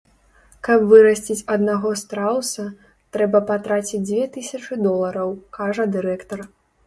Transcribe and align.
Каб 0.67 0.85
вырасціць 0.91 1.47
аднаго 1.55 1.91
страуса, 2.03 2.65
трэба 3.17 3.41
патраціць 3.51 4.01
дзве 4.07 4.23
тысячы 4.37 4.73
долараў, 4.87 5.29
кажа 5.61 5.83
дырэктар. 5.97 6.39